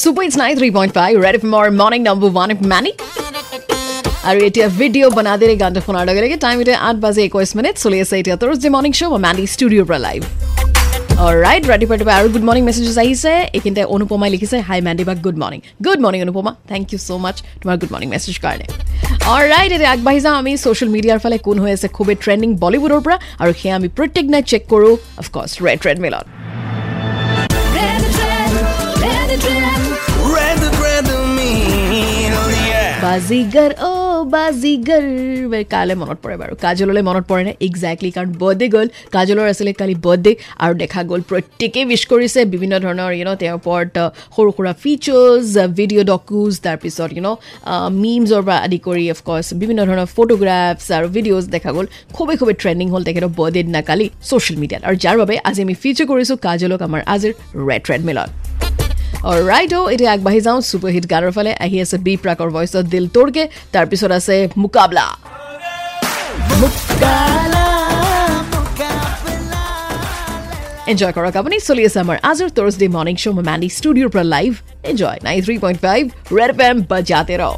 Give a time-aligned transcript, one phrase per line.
[0.00, 2.90] Three point five Red F মৰ morning number one F money
[4.28, 7.98] আৰু এতিয়া video বনাদেৰে গানটো শুনাৰ লগে লগে টাইম এতিয়া আঠ বাজি একৈছ মিনিট চলি
[8.04, 10.20] আছে এতিয়া তৰজ মৰ্ণিং শ্ব' মেণ্ডি ষ্টুডিঅ'ৰ পৰা লাইভ
[11.44, 15.36] ৰাইট ৰাতিপুৱা ৰাতিপুৱা আৰু গুড মৰ্ণিং মেছেজেছ আহিছে এইখিনিতে অনুপমাই লিখিছে হাই মেণ্ডি বা good
[15.42, 18.66] morning good morning Anupama thank you so' much তোমাৰ গুড মৰ্ণিং মেছেজ কাৰণে
[19.50, 23.16] ৰাইট এতিয়া আগবাঢ়ি যাওঁ আমি ছ'চিয়েল মিডিয়াৰ ফালে কোন হৈ আছে খুবেই ট্ৰেণ্ডিং বলিউডৰ পৰা
[23.42, 25.98] আৰু সেয়া আমি প্ৰত্যেক দিনাই চেক কৰোঁ of course red trade
[33.10, 35.04] Baazigar অ' বাজিগাৰ।
[35.72, 37.52] কালৈ মনত পৰে বাৰু। কাজললৈ মনত পৰে নে?
[37.66, 40.32] একজেক্টলি কাৰণ বাৰ্থডে গ'ল। কাজলৰ আছিলে কালি বাৰ্থডে
[40.64, 43.96] আৰু দেখা গ'ল প্ৰত্যেকেই উইচ কৰিছে। বিভিন্ন ধৰণৰ ইউন' তেওঁৰ ওপৰত
[44.36, 47.36] সৰু সুৰা ফিচাৰ্ছ ভিডিঅ' ডকুজ তাৰপিছত ইউন'
[48.02, 52.86] মিমছৰ পৰা আদি কৰি অফক'ৰ্ছ বিভিন্ন ধৰণৰ ফটোগ্ৰাফছ আৰু ভিডিঅ'জ দেখা গ'ল। খুবেই খুবেই ট্ৰেণ্ডিং
[52.92, 56.80] হ'ল তেখেতৰ বাৰ্থডে দিনা কালি ছ'চিয়েল মিডিয়াত আৰু যাৰ বাবে আজি আমি ফিচাৰ কৰিছোঁ কাজলক
[56.88, 57.32] আমাৰ আজিৰ
[57.68, 58.30] ৰেড ৰেড মিলত
[59.24, 63.04] ৰাইট অ' এতিয়া আগবাঢ়ি যাওঁ ছুপাৰ হিট গানৰ ফালে। আহি আছে বি প্ৰাকৰ ভইচত দিল
[63.16, 63.42] তোৰকে
[63.74, 65.06] তাৰপিছত আছে মুকাবলা।
[70.90, 74.50] এনজয় কৰক আপুনি চলি আছে আমাৰ আজিৰ থাৰ্ছডে মৰ্ণিং শ্ব' মেণ্ডি ষ্টুডিঅ'ৰ পৰা live
[74.90, 76.02] enjoy nine three point five
[76.38, 77.54] Red M বাজাতে ৰহ